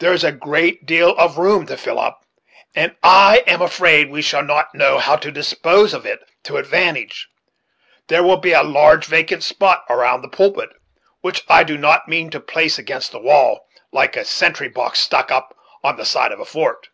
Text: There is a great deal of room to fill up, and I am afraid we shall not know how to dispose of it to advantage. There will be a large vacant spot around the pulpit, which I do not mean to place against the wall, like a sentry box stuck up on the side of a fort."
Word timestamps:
There 0.00 0.12
is 0.12 0.24
a 0.24 0.32
great 0.32 0.86
deal 0.86 1.10
of 1.14 1.38
room 1.38 1.66
to 1.66 1.76
fill 1.76 2.00
up, 2.00 2.24
and 2.74 2.96
I 3.00 3.44
am 3.46 3.62
afraid 3.62 4.10
we 4.10 4.20
shall 4.20 4.42
not 4.42 4.74
know 4.74 4.98
how 4.98 5.14
to 5.14 5.30
dispose 5.30 5.94
of 5.94 6.04
it 6.04 6.18
to 6.42 6.56
advantage. 6.56 7.28
There 8.08 8.24
will 8.24 8.38
be 8.38 8.50
a 8.50 8.64
large 8.64 9.04
vacant 9.04 9.44
spot 9.44 9.84
around 9.88 10.22
the 10.22 10.28
pulpit, 10.28 10.70
which 11.20 11.44
I 11.48 11.62
do 11.62 11.78
not 11.78 12.08
mean 12.08 12.28
to 12.30 12.40
place 12.40 12.76
against 12.76 13.12
the 13.12 13.20
wall, 13.20 13.68
like 13.92 14.16
a 14.16 14.24
sentry 14.24 14.66
box 14.68 14.98
stuck 14.98 15.30
up 15.30 15.56
on 15.84 15.96
the 15.96 16.06
side 16.06 16.32
of 16.32 16.40
a 16.40 16.44
fort." 16.44 16.88